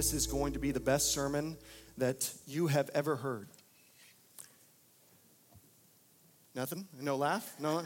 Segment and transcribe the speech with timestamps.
[0.00, 1.58] this is going to be the best sermon
[1.98, 3.50] that you have ever heard.
[6.54, 6.88] Nothing?
[6.98, 7.54] No laugh?
[7.60, 7.82] No,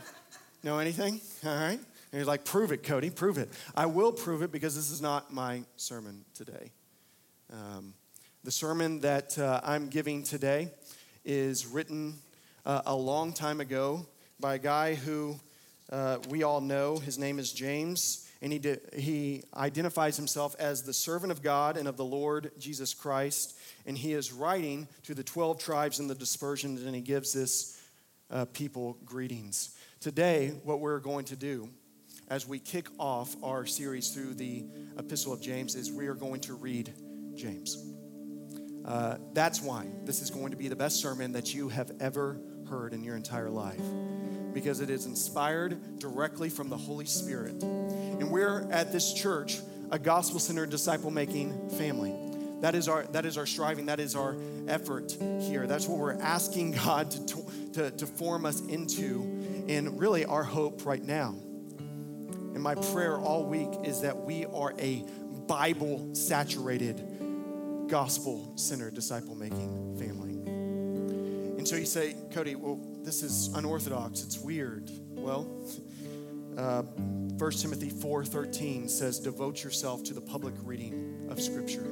[0.63, 1.21] no anything?
[1.45, 1.71] All right.
[1.73, 1.81] And
[2.13, 3.49] you're like, prove it, Cody, prove it.
[3.75, 6.71] I will prove it because this is not my sermon today.
[7.53, 7.95] Um,
[8.45, 10.71] the sermon that uh, I'm giving today
[11.25, 12.15] is written
[12.65, 14.07] uh, a long time ago
[14.39, 15.35] by a guy who
[15.91, 16.99] uh, we all know.
[16.99, 21.89] His name is James and he, he identifies himself as the servant of God and
[21.89, 23.57] of the Lord Jesus Christ.
[23.87, 27.81] And he is writing to the 12 tribes in the dispersion, and he gives this
[28.31, 29.75] uh, people greetings.
[29.99, 31.71] Today, what we're going to do
[32.29, 34.67] as we kick off our series through the
[34.99, 36.93] Epistle of James is we are going to read
[37.35, 37.83] James.
[38.85, 42.39] Uh, that's why this is going to be the best sermon that you have ever
[42.69, 43.81] heard in your entire life
[44.55, 47.63] because it is inspired directly from the Holy Spirit.
[47.63, 49.59] And we're at this church
[49.91, 52.15] a gospel centered disciple making family.
[52.61, 54.37] That is, our, that is our striving, that is our
[54.69, 55.67] effort here.
[55.67, 60.87] That's what we're asking God to, to, to form us into, and really our hope
[60.87, 61.35] right now.
[61.89, 65.05] And my prayer all week is that we are a
[65.47, 67.05] Bible saturated,
[67.89, 70.33] gospel centered disciple making family.
[71.59, 74.23] And so you say, Cody, well, this is unorthodox.
[74.23, 74.91] It's weird.
[75.11, 75.47] Well,
[76.59, 81.87] uh, 1 Timothy 4.13 says, devote yourself to the public reading of Scripture.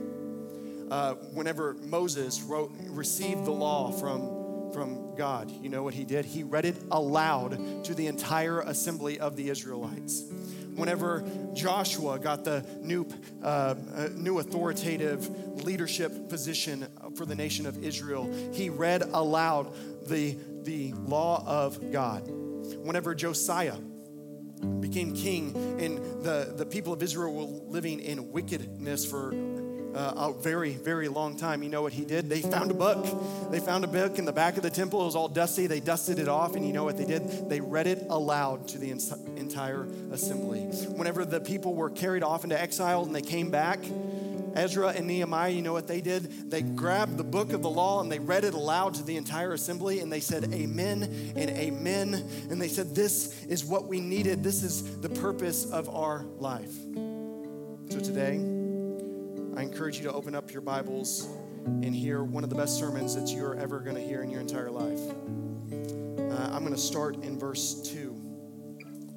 [0.90, 6.24] Uh, whenever Moses wrote, received the law from, from God, you know what he did?
[6.24, 10.24] He read it aloud to the entire assembly of the Israelites.
[10.74, 11.22] Whenever
[11.52, 13.06] Joshua got the new,
[13.42, 19.70] uh, uh new authoritative leadership position for the nation of Israel, he read aloud
[20.08, 22.28] the the law of God.
[22.28, 23.76] Whenever Josiah
[24.80, 29.34] became king and the, the people of Israel were living in wickedness for
[29.94, 31.62] uh, a very, very long time.
[31.62, 32.28] You know what he did?
[32.28, 33.04] They found a book.
[33.50, 35.02] They found a book in the back of the temple.
[35.02, 35.66] It was all dusty.
[35.66, 37.48] They dusted it off, and you know what they did?
[37.48, 40.60] They read it aloud to the entire assembly.
[40.60, 43.80] Whenever the people were carried off into exile and they came back,
[44.54, 46.50] Ezra and Nehemiah, you know what they did?
[46.50, 49.52] They grabbed the book of the law and they read it aloud to the entire
[49.52, 51.02] assembly and they said, Amen
[51.36, 52.14] and Amen.
[52.50, 54.42] And they said, This is what we needed.
[54.42, 56.72] This is the purpose of our life.
[57.90, 58.36] So today,
[59.56, 61.28] I encourage you to open up your Bibles
[61.64, 64.40] and hear one of the best sermons that you're ever going to hear in your
[64.40, 65.00] entire life.
[66.18, 68.14] Uh, I'm going to start in verse 2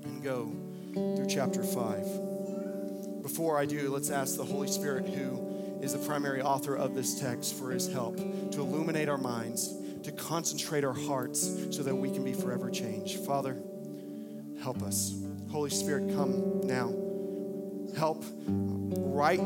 [0.03, 0.51] and go
[0.93, 2.34] through chapter 5
[3.35, 7.19] before I do, let's ask the Holy Spirit, who is the primary author of this
[7.19, 12.09] text, for his help to illuminate our minds, to concentrate our hearts so that we
[12.09, 13.25] can be forever changed.
[13.25, 13.57] Father,
[14.61, 15.21] help us.
[15.51, 16.93] Holy Spirit, come now.
[17.97, 19.45] Help write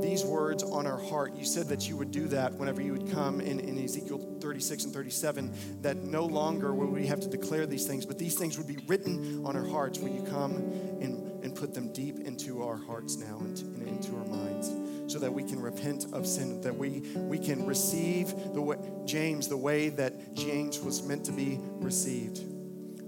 [0.00, 1.34] these words on our heart.
[1.36, 4.84] You said that you would do that whenever you would come in, in Ezekiel 36
[4.84, 8.56] and 37, that no longer will we have to declare these things, but these things
[8.56, 9.98] would be written on our hearts.
[9.98, 10.54] Will you come
[11.02, 11.27] and
[11.58, 14.72] put them deep into our hearts now and, into our minds
[15.12, 19.48] so that we can repent of sin, that we, we can receive the way, James
[19.48, 22.42] the way that James was meant to be received.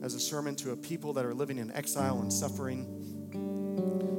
[0.03, 2.97] As a sermon to a people that are living in exile and suffering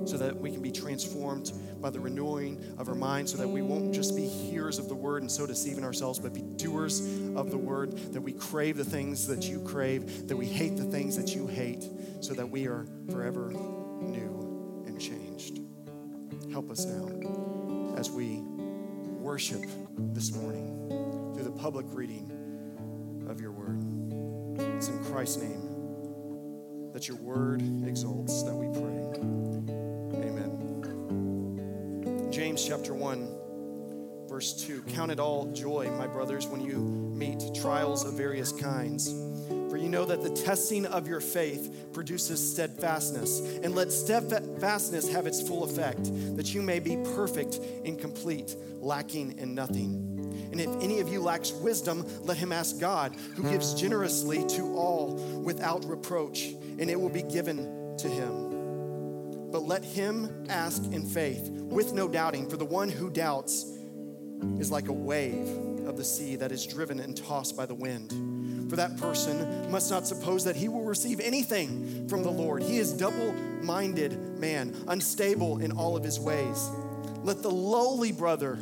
[0.06, 3.62] so that we can be transformed by the renewing of our minds, so that we
[3.62, 7.02] won't just be hearers of the word and so deceiving ourselves, but be doers
[7.36, 10.86] of the word, that we crave the things that you crave, that we hate the
[10.86, 11.88] things that you hate,
[12.20, 13.53] so that we are forever
[14.02, 15.59] new and changed.
[16.52, 18.42] Help us now as we
[19.20, 19.64] worship
[20.14, 20.88] this morning
[21.34, 22.30] through the public reading
[23.30, 23.84] of your word.
[24.76, 28.98] It's in Christ's name that your word exalts that we pray.
[30.28, 30.52] Amen.
[32.32, 33.42] James chapter 1
[34.32, 36.78] verse 2 Count it all joy, my brothers, when you
[37.16, 39.14] meet trials of various kinds
[39.81, 43.39] you know that the testing of your faith produces steadfastness.
[43.63, 46.03] And let steadfastness have its full effect,
[46.35, 50.07] that you may be perfect and complete, lacking in nothing.
[50.51, 54.75] And if any of you lacks wisdom, let him ask God, who gives generously to
[54.75, 56.47] all without reproach,
[56.79, 59.49] and it will be given to him.
[59.51, 63.66] But let him ask in faith, with no doubting, for the one who doubts
[64.59, 68.31] is like a wave of the sea that is driven and tossed by the wind
[68.72, 72.63] for that person must not suppose that he will receive anything from the Lord.
[72.63, 76.69] He is double minded man, unstable in all of his ways.
[77.22, 78.55] Let the lowly brother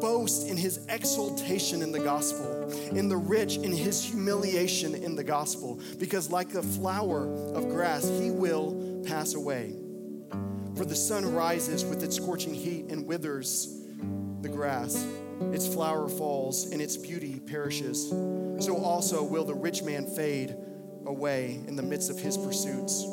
[0.00, 5.24] boast in his exaltation in the gospel, in the rich in his humiliation in the
[5.24, 9.74] gospel, because like a flower of grass, he will pass away.
[10.74, 13.78] For the sun rises with its scorching heat and withers
[14.40, 15.06] the grass.
[15.52, 18.08] Its flower falls and its beauty perishes.
[18.64, 20.56] So also will the rich man fade
[21.06, 23.04] away in the midst of his pursuits.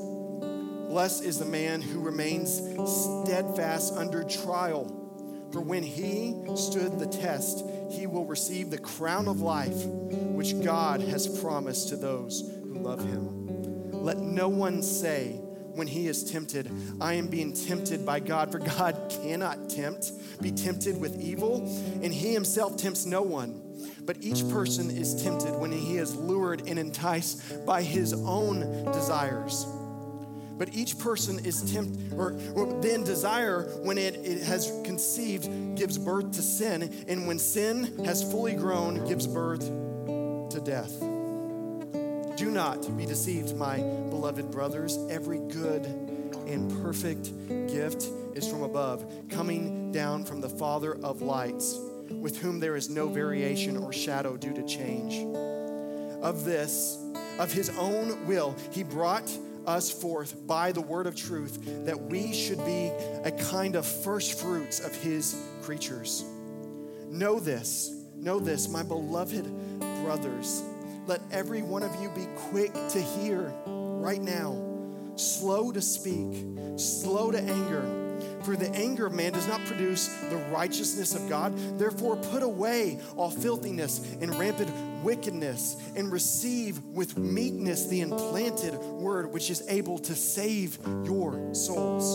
[0.88, 5.00] Blessed is the man who remains steadfast under trial.
[5.52, 11.02] For when he stood the test, he will receive the crown of life which God
[11.02, 13.92] has promised to those who love him.
[13.92, 15.40] Let no one say
[15.76, 16.72] when he is tempted,
[17.02, 20.12] I am being tempted by God, for God cannot tempt,
[20.42, 21.62] be tempted with evil,
[22.02, 23.62] and he himself tempts no one.
[24.06, 29.66] But each person is tempted when he is lured and enticed by his own desires.
[30.58, 35.98] But each person is tempted, or, or, then desire, when it, it has conceived, gives
[35.98, 36.94] birth to sin.
[37.08, 41.13] And when sin has fully grown, gives birth to death.
[42.36, 44.98] Do not be deceived, my beloved brothers.
[45.10, 45.86] Every good
[46.48, 47.32] and perfect
[47.68, 51.78] gift is from above, coming down from the Father of lights,
[52.10, 55.16] with whom there is no variation or shadow due to change.
[56.24, 56.98] Of this,
[57.38, 59.32] of his own will, he brought
[59.68, 62.92] us forth by the word of truth, that we should be
[63.24, 66.26] a kind of first fruits of his creatures.
[67.10, 69.46] Know this, know this, my beloved
[70.04, 70.64] brothers.
[71.06, 74.56] Let every one of you be quick to hear right now,
[75.16, 76.46] slow to speak,
[76.78, 78.00] slow to anger.
[78.44, 81.58] For the anger of man does not produce the righteousness of God.
[81.78, 84.70] Therefore, put away all filthiness and rampant
[85.04, 92.13] wickedness and receive with meekness the implanted word which is able to save your souls.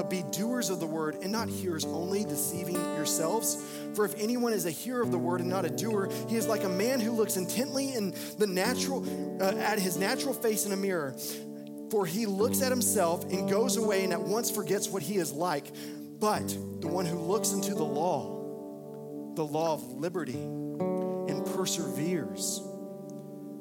[0.00, 3.62] But be doers of the word and not hearers only, deceiving yourselves.
[3.92, 6.46] For if anyone is a hearer of the word and not a doer, he is
[6.46, 9.04] like a man who looks intently in the natural
[9.42, 11.14] uh, at his natural face in a mirror.
[11.90, 15.32] For he looks at himself and goes away and at once forgets what he is
[15.32, 15.66] like.
[16.18, 22.62] But the one who looks into the law, the law of liberty, and perseveres,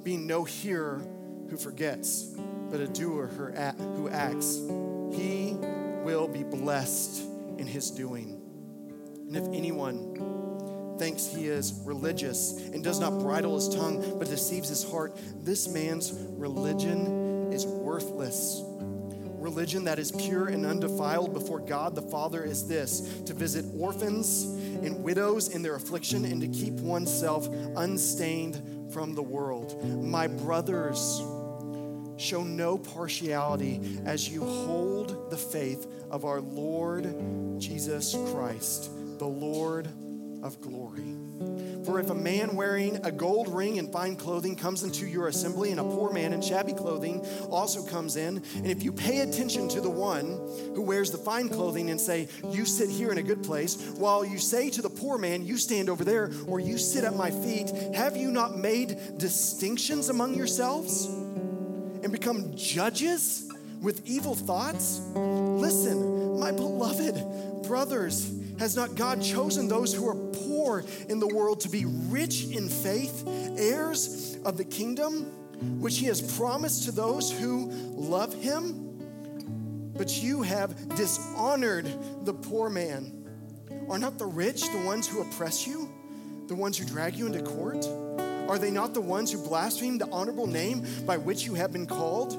[0.03, 1.05] being no hearer
[1.49, 2.33] who forgets,
[2.71, 4.55] but a doer who acts,
[5.11, 5.57] he
[6.03, 7.23] will be blessed
[7.57, 8.41] in his doing.
[9.27, 14.69] And if anyone thinks he is religious and does not bridle his tongue but deceives
[14.69, 18.61] his heart, this man's religion is worthless.
[19.39, 24.43] Religion that is pure and undefiled before God the Father is this to visit orphans
[24.43, 27.47] and widows in their affliction and to keep oneself
[27.77, 29.81] unstained from the world.
[30.03, 31.21] My brothers,
[32.19, 37.05] show no partiality as you hold the faith of our Lord
[37.59, 39.87] Jesus Christ, the Lord
[40.43, 41.15] of glory.
[41.85, 45.71] For if a man wearing a gold ring and fine clothing comes into your assembly,
[45.71, 49.69] and a poor man in shabby clothing also comes in, and if you pay attention
[49.69, 50.25] to the one
[50.75, 54.25] who wears the fine clothing and say, You sit here in a good place, while
[54.25, 57.31] you say to the poor man, You stand over there, or you sit at my
[57.31, 61.07] feet, have you not made distinctions among yourselves
[62.03, 63.51] and become judges
[63.81, 64.99] with evil thoughts?
[65.15, 71.61] Listen, my beloved brothers, has not God chosen those who are poor in the world
[71.61, 73.23] to be rich in faith,
[73.57, 75.23] heirs of the kingdom,
[75.79, 79.93] which He has promised to those who love Him?
[79.97, 81.87] But you have dishonored
[82.25, 83.15] the poor man.
[83.89, 85.89] Are not the rich the ones who oppress you,
[86.47, 87.85] the ones who drag you into court?
[88.49, 91.85] Are they not the ones who blaspheme the honorable name by which you have been
[91.85, 92.35] called?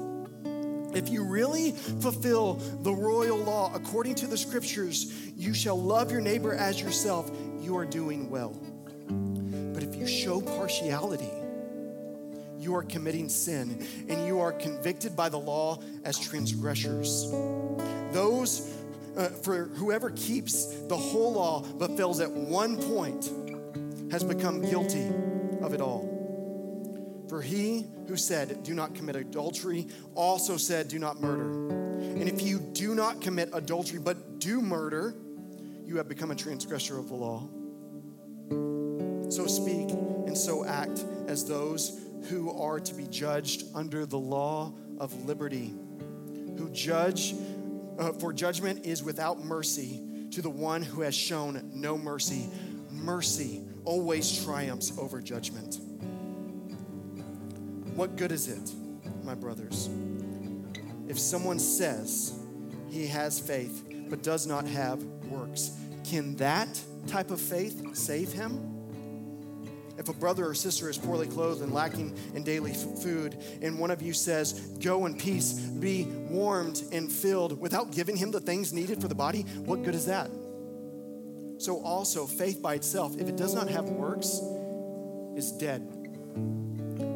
[0.93, 6.19] If you really fulfill the royal law according to the scriptures, you shall love your
[6.19, 8.51] neighbor as yourself, you are doing well.
[9.73, 11.31] But if you show partiality,
[12.59, 17.31] you are committing sin and you are convicted by the law as transgressors.
[18.11, 18.69] Those,
[19.15, 23.31] uh, for whoever keeps the whole law but fails at one point,
[24.11, 25.09] has become guilty
[25.61, 26.21] of it all.
[27.29, 31.69] For he who said, Do not commit adultery, also said, Do not murder.
[32.01, 35.15] And if you do not commit adultery but do murder,
[35.85, 37.47] you have become a transgressor of the law.
[39.31, 44.73] So speak and so act as those who are to be judged under the law
[44.99, 45.73] of liberty,
[46.57, 47.33] who judge,
[47.97, 50.01] uh, for judgment is without mercy
[50.31, 52.49] to the one who has shown no mercy.
[52.91, 55.79] Mercy always triumphs over judgment.
[57.95, 58.71] What good is it,
[59.23, 59.89] my brothers,
[61.07, 62.39] if someone says
[62.89, 65.71] he has faith but does not have works?
[66.03, 68.71] Can that type of faith save him?
[70.01, 73.91] if a brother or sister is poorly clothed and lacking in daily food, and one
[73.91, 78.73] of you says, Go in peace, be warmed and filled, without giving him the things
[78.73, 80.31] needed for the body, what good is that?
[81.61, 84.41] So, also, faith by itself, if it does not have works,
[85.35, 85.87] is dead.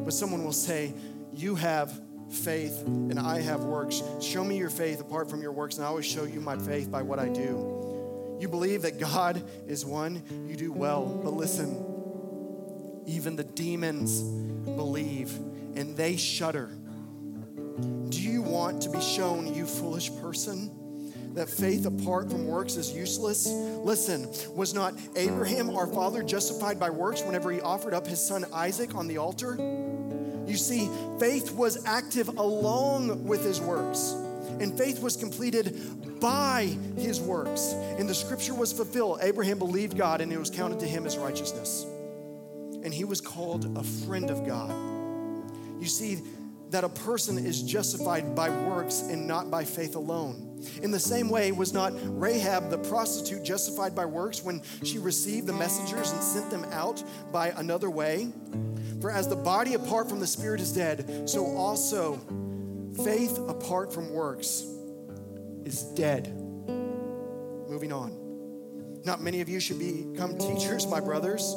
[0.04, 0.94] But someone will say,
[1.34, 2.00] You have
[2.30, 4.04] faith and I have works.
[4.20, 6.92] Show me your faith apart from your works, and I will show you my faith
[6.92, 8.36] by what I do.
[8.38, 11.06] You believe that God is one, you do well.
[11.06, 15.34] But listen, even the demons believe
[15.74, 16.70] and they shudder.
[18.10, 20.70] Do you want to be shown, you foolish person,
[21.36, 23.46] that faith apart from works is useless?
[23.46, 28.44] Listen, was not Abraham, our father, justified by works whenever he offered up his son
[28.52, 29.54] Isaac on the altar?
[30.46, 30.90] You see,
[31.20, 34.12] faith was active along with his works,
[34.60, 37.72] and faith was completed by his works.
[37.98, 39.18] And the scripture was fulfilled.
[39.22, 41.84] Abraham believed God, and it was counted to him as righteousness.
[42.82, 44.70] And he was called a friend of God.
[45.80, 46.22] You see,
[46.70, 50.45] that a person is justified by works and not by faith alone.
[50.82, 55.46] In the same way, was not Rahab the prostitute justified by works when she received
[55.46, 58.28] the messengers and sent them out by another way?
[59.00, 62.18] For as the body apart from the spirit is dead, so also
[63.04, 64.64] faith apart from works
[65.64, 66.28] is dead.
[67.68, 69.02] Moving on.
[69.04, 71.54] Not many of you should become teachers, my brothers,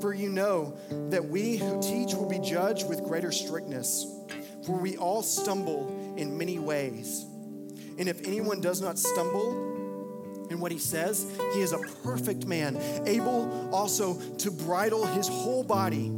[0.00, 0.76] for you know
[1.10, 4.06] that we who teach will be judged with greater strictness.
[4.64, 7.26] For we all stumble in many ways.
[7.98, 9.74] And if anyone does not stumble,
[10.50, 15.64] in what he says, he is a perfect man, able also to bridle his whole
[15.64, 16.12] body.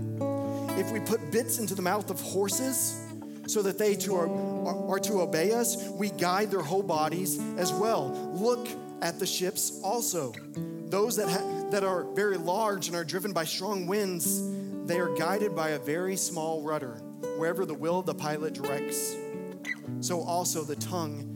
[0.78, 3.02] If we put bits into the mouth of horses
[3.46, 7.72] so that they are, are, are to obey us, we guide their whole bodies as
[7.72, 8.08] well.
[8.34, 8.68] Look
[9.00, 10.32] at the ships also.
[10.88, 14.42] Those that, ha- that are very large and are driven by strong winds,
[14.86, 17.00] they are guided by a very small rudder,
[17.38, 19.16] wherever the will of the pilot directs.
[20.00, 21.35] So also the tongue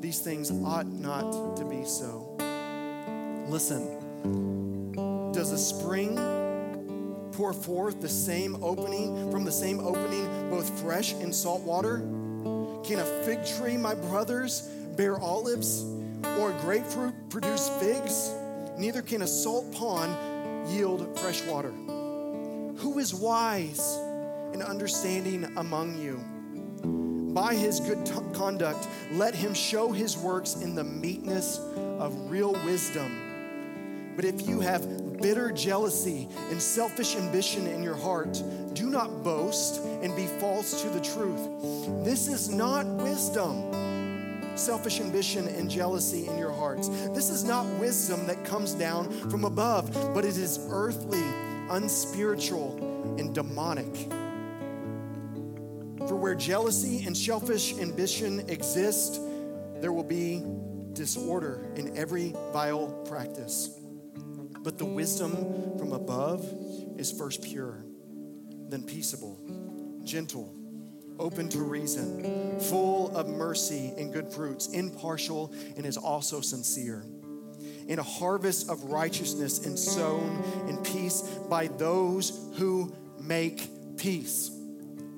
[0.00, 2.36] these things ought not to be so.
[3.48, 6.16] Listen, does a spring
[7.32, 11.98] pour forth the same opening, from the same opening, both fresh and salt water?
[12.84, 14.62] Can a fig tree, my brothers,
[14.96, 15.84] bear olives,
[16.38, 18.30] or a grapefruit produce figs?
[18.76, 20.16] Neither can a salt pond
[20.70, 21.72] yield fresh water.
[22.78, 23.96] Who is wise
[24.52, 26.20] and understanding among you?
[27.38, 31.60] By his good t- conduct, let him show his works in the meekness
[32.00, 34.12] of real wisdom.
[34.16, 38.42] But if you have bitter jealousy and selfish ambition in your heart,
[38.72, 42.04] do not boast and be false to the truth.
[42.04, 43.70] This is not wisdom.
[44.56, 46.88] Selfish ambition and jealousy in your hearts.
[46.88, 51.22] This is not wisdom that comes down from above, but it is earthly,
[51.70, 54.08] unspiritual, and demonic.
[56.18, 59.20] Where jealousy and selfish ambition exist,
[59.80, 60.42] there will be
[60.92, 63.70] disorder in every vile practice.
[64.64, 66.44] But the wisdom from above
[66.98, 67.84] is first pure,
[68.68, 69.38] then peaceable,
[70.02, 70.52] gentle,
[71.20, 77.04] open to reason, full of mercy and good fruits, impartial, and is also sincere.
[77.86, 84.50] In a harvest of righteousness and sown in peace by those who make peace.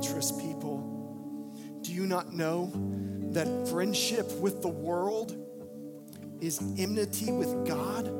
[0.00, 1.52] adulterous people.
[1.82, 2.72] Do you not know
[3.32, 5.36] that friendship with the world
[6.40, 8.10] is enmity with God?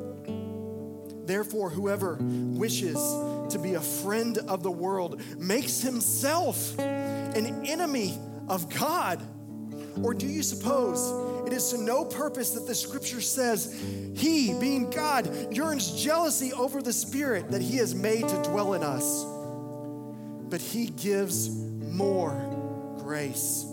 [1.25, 2.97] Therefore, whoever wishes
[3.51, 9.19] to be a friend of the world makes himself an enemy of God.
[10.03, 13.73] Or do you suppose it is to no purpose that the scripture says,
[14.15, 18.83] He, being God, yearns jealousy over the Spirit that He has made to dwell in
[18.83, 19.25] us?
[20.49, 23.65] But He gives more grace.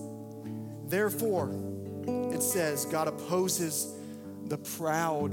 [0.87, 1.51] Therefore,
[2.07, 3.95] it says, God opposes
[4.47, 5.33] the proud,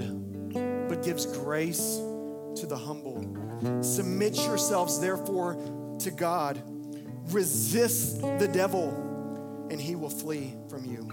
[0.89, 1.97] but gives grace
[2.55, 3.81] to the humble.
[3.81, 5.55] Submit yourselves, therefore,
[5.99, 6.61] to God.
[7.31, 11.09] Resist the devil, and he will flee from you.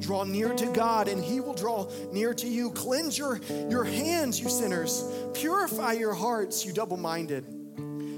[0.00, 2.70] Draw near to God, and he will draw near to you.
[2.72, 3.40] Cleanse your,
[3.70, 5.04] your hands, you sinners.
[5.32, 7.46] Purify your hearts, you double minded.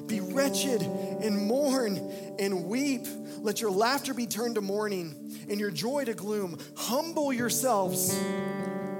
[0.06, 1.98] Be wretched and mourn
[2.38, 3.06] and weep.
[3.38, 6.58] Let your laughter be turned to mourning and your joy to gloom.
[6.76, 8.18] Humble yourselves.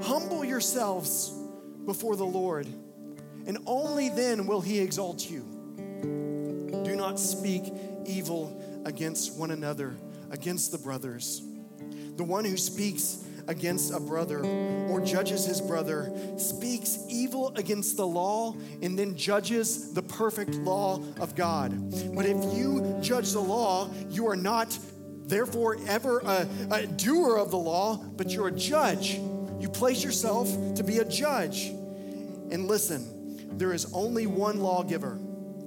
[0.03, 1.33] Humble yourselves
[1.85, 2.67] before the Lord,
[3.47, 5.43] and only then will he exalt you.
[6.85, 7.73] Do not speak
[8.05, 9.97] evil against one another,
[10.31, 11.43] against the brothers.
[12.17, 14.45] The one who speaks against a brother
[14.89, 21.03] or judges his brother speaks evil against the law and then judges the perfect law
[21.21, 21.73] of God.
[22.15, 24.77] But if you judge the law, you are not
[25.27, 29.15] therefore ever a, a doer of the law, but you're a judge.
[29.59, 31.69] You place yourself to be a judge.
[31.69, 35.19] And listen, there is only one lawgiver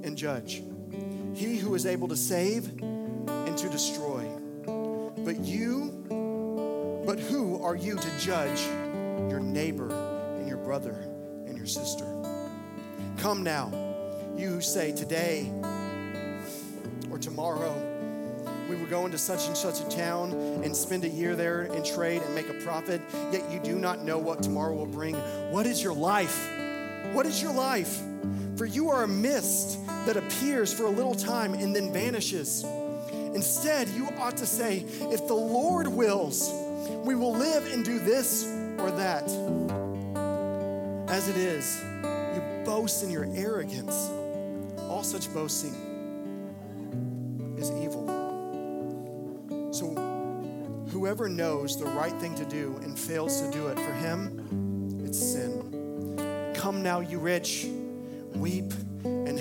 [0.03, 0.63] and judge
[1.39, 4.25] he who is able to save and to destroy.
[5.23, 6.05] But you,
[7.09, 8.61] but who are you to judge
[9.31, 9.89] your neighbor
[10.37, 10.91] and your brother
[11.47, 12.05] and your sister?
[13.17, 13.71] Come now,
[14.37, 15.51] you who say today
[17.09, 17.73] or tomorrow,
[18.69, 21.83] we will go into such and such a town and spend a year there and
[21.83, 25.15] trade and make a profit, yet you do not know what tomorrow will bring.
[25.49, 26.47] What is your life?
[27.13, 28.03] What is your life?
[28.55, 32.63] For you are a mist that appears for a little time and then vanishes.
[33.33, 36.53] Instead, you ought to say, If the Lord wills,
[37.03, 38.45] we will live and do this
[38.77, 39.23] or that.
[41.09, 44.09] As it is, you boast in your arrogance.
[44.89, 45.73] All such boasting
[47.57, 48.07] is evil.
[49.71, 49.87] So,
[50.89, 55.19] whoever knows the right thing to do and fails to do it, for him, it's
[55.19, 56.53] sin.
[56.55, 57.67] Come now, you rich,
[58.35, 58.73] weep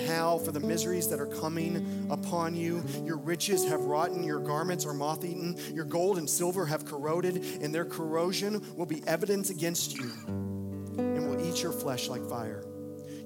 [0.09, 2.83] for the miseries that are coming upon you.
[3.05, 7.45] Your riches have rotten, your garments are moth eaten, your gold and silver have corroded,
[7.61, 12.65] and their corrosion will be evidence against you and will eat your flesh like fire.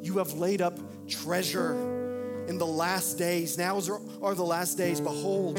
[0.01, 1.75] You have laid up treasure
[2.49, 3.57] in the last days.
[3.57, 3.77] Now
[4.21, 5.01] are the last days.
[5.01, 5.59] Behold,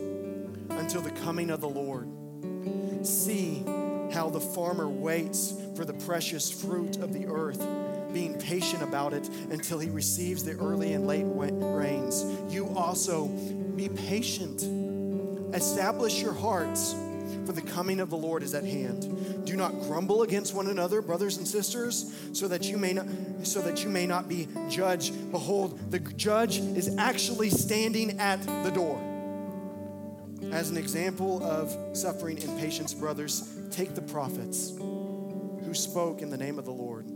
[0.93, 2.05] until the coming of the Lord.
[3.07, 3.63] See
[4.11, 7.65] how the farmer waits for the precious fruit of the earth,
[8.11, 12.25] being patient about it until he receives the early and late rains.
[12.53, 14.63] You also be patient.
[15.55, 16.93] Establish your hearts,
[17.45, 19.45] for the coming of the Lord is at hand.
[19.45, 23.05] Do not grumble against one another, brothers and sisters, so that you may not
[23.43, 25.31] so that you may not be judged.
[25.31, 29.10] Behold, the judge is actually standing at the door.
[30.51, 36.37] As an example of suffering and patience, brothers, take the prophets who spoke in the
[36.37, 37.09] name of the Lord.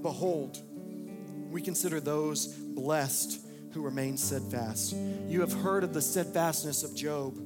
[0.00, 0.62] Behold,
[1.50, 3.40] we consider those blessed
[3.72, 4.94] who remain steadfast.
[5.26, 7.36] You have heard of the steadfastness of Job,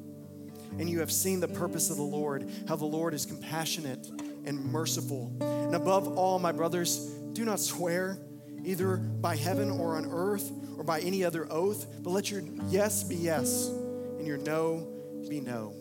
[0.79, 4.07] and you have seen the purpose of the Lord, how the Lord is compassionate
[4.45, 5.33] and merciful.
[5.41, 6.99] And above all, my brothers,
[7.33, 8.19] do not swear
[8.65, 13.03] either by heaven or on earth or by any other oath, but let your yes
[13.03, 14.92] be yes and your no
[15.29, 15.75] be no,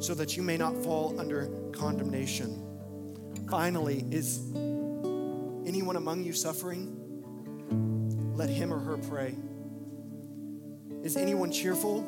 [0.00, 2.64] so that you may not fall under condemnation.
[3.50, 4.40] Finally, is
[5.66, 6.94] anyone among you suffering?
[8.34, 9.36] Let him or her pray.
[11.02, 12.06] Is anyone cheerful?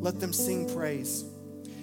[0.00, 1.24] Let them sing praise.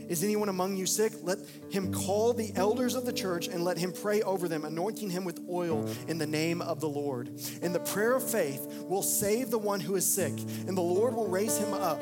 [0.09, 1.13] Is anyone among you sick?
[1.23, 5.09] Let him call the elders of the church and let him pray over them, anointing
[5.09, 7.29] him with oil in the name of the Lord.
[7.61, 10.33] And the prayer of faith will save the one who is sick,
[10.67, 12.01] and the Lord will raise him up.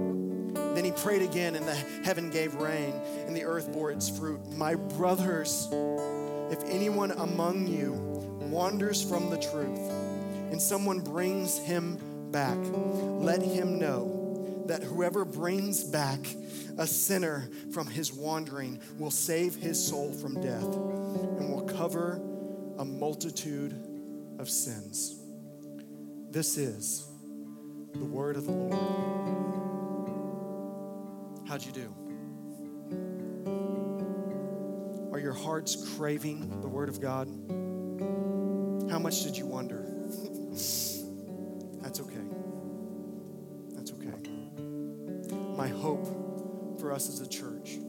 [0.81, 2.91] Then he prayed again, and the heaven gave rain,
[3.27, 4.43] and the earth bore its fruit.
[4.53, 7.91] My brothers, if anyone among you
[8.49, 9.91] wanders from the truth,
[10.49, 11.99] and someone brings him
[12.31, 16.17] back, let him know that whoever brings back
[16.79, 22.19] a sinner from his wandering will save his soul from death and will cover
[22.79, 23.75] a multitude
[24.39, 25.15] of sins.
[26.31, 27.05] This is
[27.93, 29.50] the word of the Lord.
[31.51, 31.93] How'd you do?
[35.11, 37.27] Are your hearts craving the word of God?
[38.89, 39.83] How much did you wonder?
[41.81, 42.21] That's okay.
[43.71, 44.13] That's okay.
[45.57, 47.79] My hope for us as a church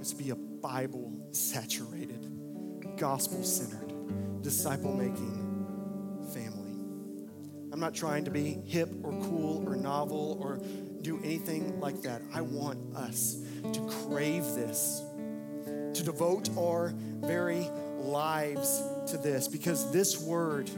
[0.00, 6.70] is to be a Bible saturated, gospel centered, disciple making family.
[7.72, 10.60] I'm not trying to be hip or cool or novel or
[11.06, 12.20] do anything like that.
[12.34, 13.36] I want us
[13.72, 15.02] to crave this,
[15.94, 20.68] to devote our very lives to this because this word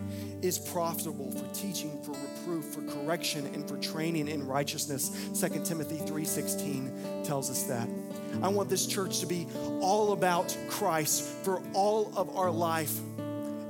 [0.42, 5.08] is profitable for teaching for reproof for correction and for training in righteousness.
[5.40, 7.88] 2 timothy 3.16 tells us that.
[8.42, 9.46] I want this church to be
[9.80, 12.98] all about christ for all of our life.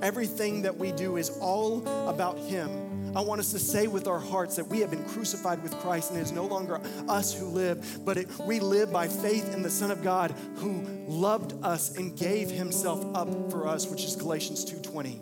[0.02, 4.18] Everything that we do is all about him I want us to say with our
[4.18, 7.46] hearts that we have been crucified with Christ and it is no longer us who
[7.46, 11.96] live, but it, we live by faith in the Son of God who loved us
[11.96, 15.18] and gave himself up for us, which is Galatians 2:20.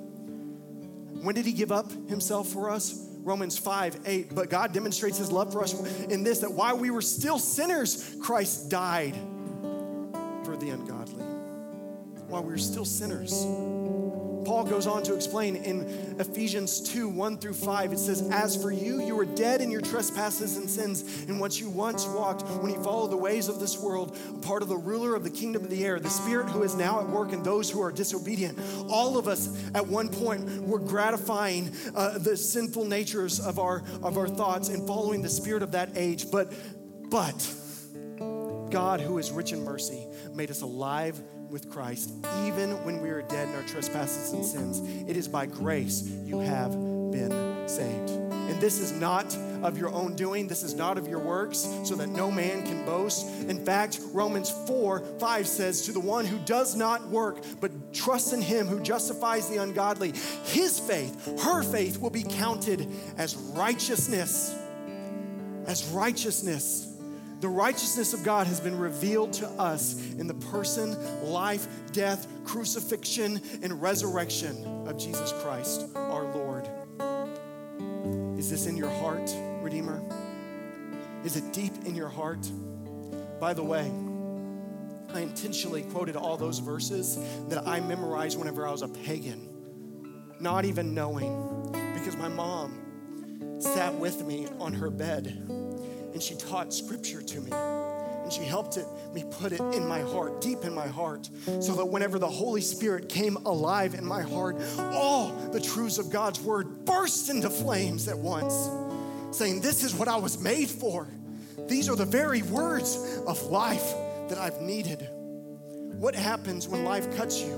[1.22, 3.02] When did he give up himself for us?
[3.22, 4.34] Romans 5, 8.
[4.34, 8.14] But God demonstrates his love for us in this that while we were still sinners,
[8.22, 9.14] Christ died
[10.44, 11.24] for the ungodly.
[12.28, 13.44] While we were still sinners.
[14.46, 17.92] Paul goes on to explain in Ephesians 2 1 through 5.
[17.92, 21.58] It says, As for you, you were dead in your trespasses and sins, in which
[21.58, 25.16] you once walked when you followed the ways of this world, part of the ruler
[25.16, 27.68] of the kingdom of the air, the spirit who is now at work in those
[27.68, 28.56] who are disobedient.
[28.88, 34.16] All of us at one point were gratifying uh, the sinful natures of our, of
[34.16, 36.30] our thoughts and following the spirit of that age.
[36.30, 36.52] But,
[37.10, 37.34] but,
[38.70, 42.12] God, who is rich in mercy, made us alive with Christ,
[42.44, 44.80] even when we are dead in our trespasses and sins.
[45.08, 48.10] It is by grace you have been saved.
[48.10, 51.96] And this is not of your own doing, this is not of your works, so
[51.96, 53.26] that no man can boast.
[53.48, 58.32] In fact, Romans 4 5 says, To the one who does not work, but trusts
[58.32, 60.12] in him who justifies the ungodly,
[60.44, 62.86] his faith, her faith, will be counted
[63.18, 64.56] as righteousness.
[65.66, 66.85] As righteousness.
[67.40, 70.96] The righteousness of God has been revealed to us in the person,
[71.30, 76.66] life, death, crucifixion, and resurrection of Jesus Christ, our Lord.
[78.38, 80.02] Is this in your heart, Redeemer?
[81.24, 82.50] Is it deep in your heart?
[83.38, 83.92] By the way,
[85.12, 87.18] I intentionally quoted all those verses
[87.48, 89.48] that I memorized whenever I was a pagan,
[90.40, 95.65] not even knowing, because my mom sat with me on her bed
[96.16, 97.52] and she taught scripture to me.
[97.52, 101.28] And she helped it, me put it in my heart, deep in my heart,
[101.60, 106.08] so that whenever the Holy Spirit came alive in my heart, all the truths of
[106.08, 108.70] God's word burst into flames at once,
[109.30, 111.06] saying, This is what I was made for.
[111.68, 113.92] These are the very words of life
[114.30, 115.06] that I've needed.
[115.98, 117.52] What happens when life cuts you?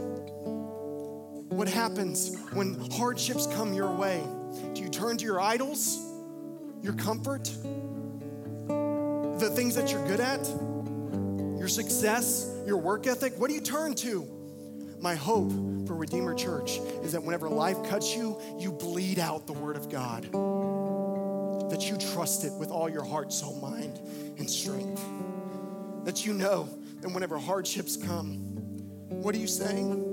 [1.48, 4.20] What happens when hardships come your way?
[4.74, 6.04] Do you turn to your idols,
[6.82, 7.48] your comfort?
[9.38, 10.46] The things that you're good at,
[11.58, 14.26] your success, your work ethic, what do you turn to?
[15.00, 15.50] My hope
[15.86, 19.88] for Redeemer Church is that whenever life cuts you, you bleed out the Word of
[19.88, 20.24] God.
[21.70, 24.00] That you trust it with all your heart, soul, mind,
[24.38, 25.04] and strength.
[26.04, 26.68] That you know
[27.00, 28.38] that whenever hardships come,
[29.08, 30.07] what are you saying?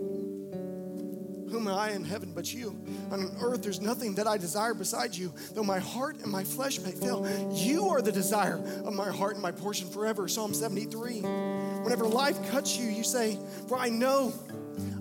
[1.56, 2.78] Whom am I in heaven but you?
[3.12, 5.34] On earth, there's nothing that I desire beside you.
[5.54, 9.36] Though my heart and my flesh may fail, you are the desire of my heart
[9.36, 10.28] and my portion forever.
[10.28, 11.22] Psalm 73.
[11.22, 13.40] Whenever life cuts you, you say,
[13.70, 14.34] For I know,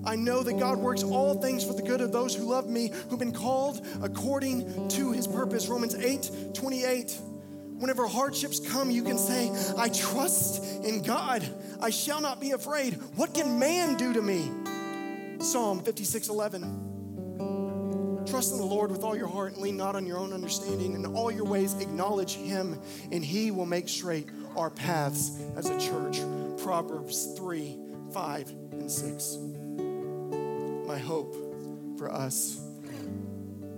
[0.05, 2.93] I know that God works all things for the good of those who love me,
[3.11, 5.67] who've been called according to his purpose.
[5.67, 7.19] Romans 8 28
[7.79, 11.45] whenever hardships come, you can say, I trust in God.
[11.81, 12.95] I shall not be afraid.
[13.17, 14.49] What can man do to me?
[15.41, 18.25] Psalm 56 11.
[18.27, 20.95] Trust in the Lord with all your heart and lean not on your own understanding.
[20.95, 22.81] In all your ways, acknowledge Him,
[23.13, 26.21] and He will make straight our paths as a church.
[26.63, 27.77] Proverbs 3
[28.13, 29.37] 5 and 6.
[30.87, 31.35] My hope
[31.99, 32.61] for us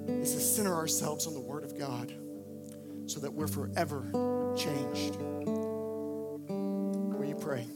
[0.08, 2.14] is to center ourselves on the Word of God
[3.06, 4.04] so that we're forever
[4.56, 5.16] changed.
[7.16, 7.66] Will you pray?